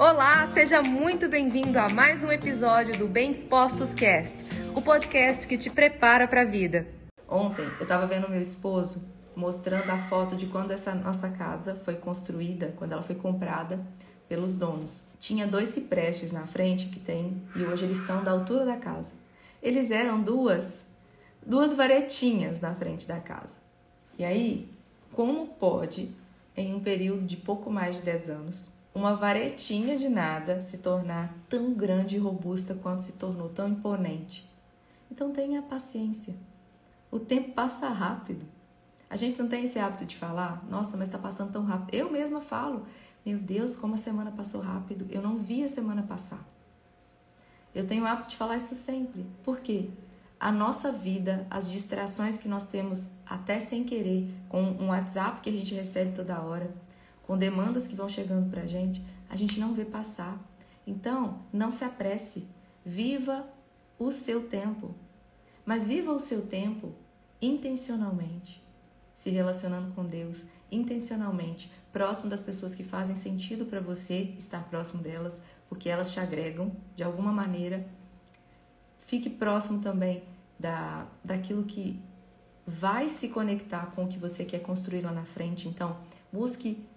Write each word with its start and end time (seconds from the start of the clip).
Olá, 0.00 0.46
seja 0.54 0.80
muito 0.80 1.28
bem-vindo 1.28 1.78
a 1.78 1.86
mais 1.90 2.24
um 2.24 2.32
episódio 2.32 2.96
do 2.96 3.06
Bem 3.06 3.32
Dispostos 3.32 3.92
Cast, 3.92 4.34
o 4.74 4.80
podcast 4.80 5.46
que 5.46 5.58
te 5.58 5.68
prepara 5.68 6.26
para 6.26 6.40
a 6.40 6.44
vida. 6.46 6.86
Ontem 7.28 7.66
eu 7.78 7.82
estava 7.82 8.06
vendo 8.06 8.26
meu 8.26 8.40
esposo 8.40 9.06
mostrando 9.36 9.90
a 9.90 9.98
foto 10.08 10.36
de 10.36 10.46
quando 10.46 10.70
essa 10.70 10.94
nossa 10.94 11.28
casa 11.28 11.78
foi 11.84 11.96
construída, 11.96 12.72
quando 12.78 12.92
ela 12.92 13.02
foi 13.02 13.14
comprada 13.14 13.78
pelos 14.26 14.56
donos. 14.56 15.02
Tinha 15.18 15.46
dois 15.46 15.68
ciprestes 15.68 16.32
na 16.32 16.46
frente 16.46 16.86
que 16.86 16.98
tem 16.98 17.42
e 17.54 17.62
hoje 17.62 17.84
eles 17.84 17.98
são 17.98 18.24
da 18.24 18.30
altura 18.30 18.64
da 18.64 18.78
casa. 18.78 19.12
Eles 19.62 19.90
eram 19.90 20.18
duas 20.22 20.86
duas 21.44 21.74
varetinhas 21.74 22.58
na 22.58 22.74
frente 22.74 23.06
da 23.06 23.20
casa. 23.20 23.54
E 24.18 24.24
aí, 24.24 24.66
como 25.12 25.46
pode 25.46 26.10
em 26.56 26.74
um 26.74 26.80
período 26.80 27.26
de 27.26 27.36
pouco 27.36 27.70
mais 27.70 27.96
de 27.96 28.02
10 28.02 28.30
anos 28.30 28.79
uma 28.94 29.14
varetinha 29.14 29.96
de 29.96 30.08
nada 30.08 30.60
se 30.60 30.78
tornar 30.78 31.34
tão 31.48 31.72
grande 31.72 32.16
e 32.16 32.18
robusta 32.18 32.74
quanto 32.74 33.02
se 33.02 33.12
tornou, 33.12 33.48
tão 33.48 33.68
imponente? 33.68 34.48
Então 35.10 35.32
tenha 35.32 35.62
paciência. 35.62 36.34
O 37.10 37.18
tempo 37.18 37.52
passa 37.52 37.88
rápido. 37.88 38.44
A 39.08 39.16
gente 39.16 39.38
não 39.40 39.48
tem 39.48 39.64
esse 39.64 39.78
hábito 39.78 40.04
de 40.04 40.16
falar, 40.16 40.64
nossa, 40.68 40.96
mas 40.96 41.08
está 41.08 41.18
passando 41.18 41.52
tão 41.52 41.64
rápido. 41.64 41.94
Eu 41.94 42.10
mesma 42.10 42.40
falo, 42.40 42.86
meu 43.26 43.38
Deus, 43.38 43.74
como 43.74 43.94
a 43.94 43.98
semana 43.98 44.30
passou 44.30 44.60
rápido. 44.60 45.06
Eu 45.10 45.20
não 45.20 45.38
vi 45.38 45.64
a 45.64 45.68
semana 45.68 46.02
passar. 46.02 46.44
Eu 47.74 47.86
tenho 47.86 48.04
o 48.04 48.06
hábito 48.06 48.30
de 48.30 48.36
falar 48.36 48.56
isso 48.56 48.74
sempre. 48.74 49.26
Por 49.44 49.60
quê? 49.60 49.90
A 50.38 50.50
nossa 50.50 50.90
vida, 50.90 51.46
as 51.50 51.70
distrações 51.70 52.38
que 52.38 52.48
nós 52.48 52.66
temos 52.66 53.10
até 53.26 53.60
sem 53.60 53.84
querer, 53.84 54.32
com 54.48 54.62
um 54.62 54.88
WhatsApp 54.88 55.40
que 55.40 55.50
a 55.50 55.52
gente 55.52 55.74
recebe 55.74 56.14
toda 56.14 56.40
hora, 56.40 56.70
com 57.30 57.38
demandas 57.38 57.86
que 57.86 57.94
vão 57.94 58.08
chegando 58.08 58.50
pra 58.50 58.66
gente, 58.66 59.00
a 59.28 59.36
gente 59.36 59.60
não 59.60 59.72
vê 59.72 59.84
passar. 59.84 60.36
Então, 60.84 61.38
não 61.52 61.70
se 61.70 61.84
apresse. 61.84 62.48
Viva 62.84 63.48
o 64.00 64.10
seu 64.10 64.48
tempo. 64.48 64.96
Mas 65.64 65.86
viva 65.86 66.10
o 66.10 66.18
seu 66.18 66.48
tempo 66.48 66.92
intencionalmente 67.40 68.60
se 69.14 69.30
relacionando 69.30 69.94
com 69.94 70.04
Deus 70.04 70.46
intencionalmente, 70.72 71.70
próximo 71.92 72.28
das 72.28 72.42
pessoas 72.42 72.74
que 72.74 72.82
fazem 72.82 73.14
sentido 73.14 73.64
para 73.64 73.78
você 73.78 74.34
estar 74.36 74.64
próximo 74.64 75.00
delas, 75.00 75.44
porque 75.68 75.88
elas 75.88 76.10
te 76.10 76.18
agregam 76.18 76.72
de 76.96 77.04
alguma 77.04 77.30
maneira. 77.30 77.86
Fique 78.98 79.30
próximo 79.30 79.80
também 79.80 80.24
da, 80.58 81.06
daquilo 81.22 81.62
que 81.62 82.02
vai 82.66 83.08
se 83.08 83.28
conectar 83.28 83.92
com 83.94 84.06
o 84.06 84.08
que 84.08 84.18
você 84.18 84.44
quer 84.44 84.62
construir 84.62 85.02
lá 85.02 85.12
na 85.12 85.24
frente. 85.24 85.68
Então, 85.68 85.96
busque 86.32 86.90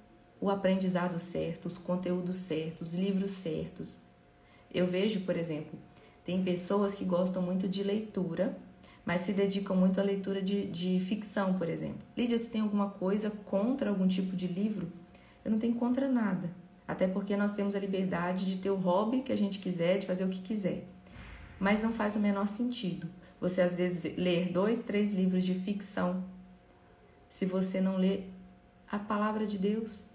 o 0.44 0.49
aprendizado 0.49 1.19
certo, 1.19 1.67
os 1.67 1.77
conteúdos 1.77 2.36
certos, 2.38 2.94
os 2.94 2.99
livros 2.99 3.31
certos. 3.31 3.99
Eu 4.73 4.88
vejo, 4.88 5.22
por 5.22 5.38
exemplo, 5.38 5.77
tem 6.25 6.44
pessoas 6.44 6.94
que 6.94 7.05
gostam 7.05 7.41
muito 7.41 7.67
de 7.67 7.83
leitura 7.83 8.58
mas 9.05 9.21
se 9.21 9.33
dedicam 9.33 9.75
muito 9.75 9.99
à 9.99 10.03
leitura 10.03 10.41
de, 10.41 10.66
de 10.67 10.97
ficção, 11.02 11.55
por 11.55 11.67
exemplo. 11.67 11.99
Lídia, 12.16 12.38
se 12.38 12.49
tem 12.49 12.61
alguma 12.61 12.89
coisa 12.89 13.30
contra 13.30 13.89
algum 13.89 14.08
tipo 14.08 14.33
de 14.33 14.47
livro? 14.47 14.89
Eu 15.44 15.52
não 15.52 15.59
tenho 15.59 15.75
contra 15.75 16.08
nada. 16.08 16.49
Até 16.88 17.05
porque 17.05 17.36
nós 17.36 17.52
temos 17.52 17.75
a 17.75 17.80
liberdade 17.80 18.45
de 18.45 18.58
ter 18.59 18.69
o 18.69 18.77
hobby 18.77 19.21
que 19.21 19.33
a 19.33 19.36
gente 19.36 19.59
quiser, 19.59 19.97
de 19.99 20.08
fazer 20.08 20.23
o 20.23 20.30
que 20.30 20.39
quiser. 20.39 20.86
Mas 21.59 21.83
não 21.83 21.91
faz 21.91 22.16
o 22.16 22.19
menor 22.19 22.47
sentido 22.47 23.09
você, 23.44 23.61
às 23.61 23.75
vezes, 23.75 24.02
ler 24.17 24.53
dois, 24.53 24.83
três 24.83 25.11
livros 25.11 25.44
de 25.44 25.53
ficção 25.53 26.23
se 27.30 27.45
você 27.45 27.81
não 27.81 27.97
lê 27.97 28.21
a 28.89 28.97
palavra 28.97 29.45
de 29.45 29.58
Deus, 29.58 30.05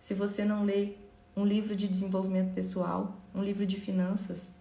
se 0.00 0.14
você 0.14 0.44
não 0.44 0.64
lê 0.64 0.94
um 1.36 1.44
livro 1.44 1.76
de 1.76 1.86
desenvolvimento 1.86 2.54
pessoal, 2.54 3.16
um 3.34 3.42
livro 3.42 3.66
de 3.66 3.78
finanças, 3.78 4.52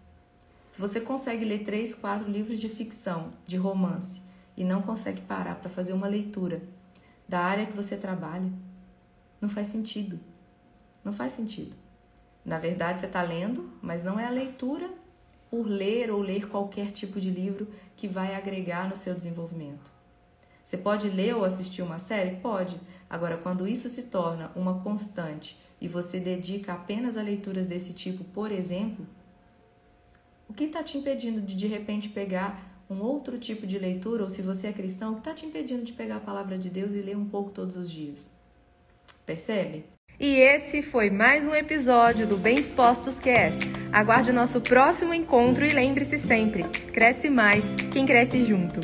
se 0.69 0.79
você 0.79 1.01
consegue 1.01 1.43
ler 1.43 1.63
três, 1.63 1.95
quatro 1.95 2.29
livros 2.29 2.59
de 2.59 2.69
ficção, 2.69 3.33
de 3.47 3.57
romance, 3.57 4.21
e 4.55 4.63
não 4.63 4.81
consegue 4.81 5.21
parar 5.21 5.55
para 5.55 5.69
fazer 5.69 5.93
uma 5.93 6.07
leitura 6.07 6.61
da 7.27 7.39
área 7.39 7.65
que 7.65 7.73
você 7.73 7.97
trabalha, 7.97 8.51
não 9.39 9.49
faz 9.49 9.69
sentido. 9.69 10.19
Não 11.03 11.13
faz 11.13 11.33
sentido. 11.33 11.73
Na 12.43 12.59
verdade, 12.59 12.99
você 12.99 13.05
está 13.05 13.21
lendo, 13.21 13.69
mas 13.81 14.03
não 14.03 14.19
é 14.19 14.25
a 14.25 14.29
leitura 14.29 14.89
por 15.49 15.65
ler 15.65 16.11
ou 16.11 16.21
ler 16.21 16.47
qualquer 16.47 16.91
tipo 16.91 17.19
de 17.19 17.29
livro 17.29 17.67
que 17.95 18.07
vai 18.07 18.35
agregar 18.35 18.87
no 18.89 18.95
seu 18.95 19.15
desenvolvimento. 19.15 19.89
Você 20.65 20.77
pode 20.77 21.09
ler 21.09 21.35
ou 21.35 21.43
assistir 21.43 21.81
uma 21.81 21.97
série? 21.97 22.35
Pode. 22.35 22.79
Agora, 23.09 23.37
quando 23.37 23.67
isso 23.67 23.89
se 23.89 24.03
torna 24.03 24.51
uma 24.55 24.81
constante 24.81 25.57
e 25.81 25.87
você 25.87 26.19
dedica 26.19 26.73
apenas 26.73 27.17
a 27.17 27.21
leituras 27.21 27.65
desse 27.65 27.93
tipo, 27.93 28.23
por 28.25 28.51
exemplo, 28.51 29.07
o 30.47 30.53
que 30.53 30.65
está 30.65 30.83
te 30.83 30.97
impedindo 30.97 31.41
de 31.41 31.55
de 31.55 31.67
repente 31.67 32.09
pegar 32.09 32.69
um 32.89 33.01
outro 33.01 33.37
tipo 33.37 33.67
de 33.67 33.77
leitura, 33.77 34.23
ou 34.23 34.29
se 34.29 34.41
você 34.41 34.67
é 34.67 34.73
cristão, 34.73 35.11
o 35.11 35.13
que 35.15 35.21
está 35.21 35.33
te 35.33 35.45
impedindo 35.45 35.83
de 35.83 35.93
pegar 35.93 36.17
a 36.17 36.21
palavra 36.21 36.57
de 36.57 36.69
Deus 36.69 36.91
e 36.91 37.01
ler 37.01 37.15
um 37.15 37.25
pouco 37.25 37.51
todos 37.51 37.77
os 37.77 37.89
dias? 37.89 38.27
Percebe? 39.25 39.85
E 40.19 40.35
esse 40.35 40.81
foi 40.81 41.09
mais 41.09 41.47
um 41.47 41.55
episódio 41.55 42.27
do 42.27 42.35
Bem 42.35 42.55
Dispostos 42.55 43.19
Cast. 43.19 43.63
Aguarde 43.91 44.31
o 44.31 44.33
nosso 44.33 44.59
próximo 44.59 45.13
encontro 45.13 45.65
e 45.65 45.69
lembre-se 45.69 46.17
sempre: 46.17 46.63
cresce 46.91 47.29
mais 47.29 47.63
quem 47.93 48.05
cresce 48.05 48.43
junto. 48.43 48.81